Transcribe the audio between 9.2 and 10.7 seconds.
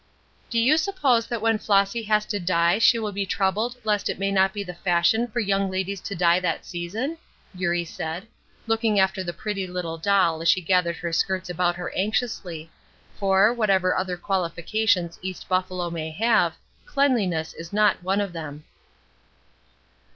the pretty little doll as she